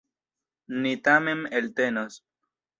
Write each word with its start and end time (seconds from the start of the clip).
Ni 0.81 0.95
tamen 1.09 1.45
eltenos. 1.61 2.21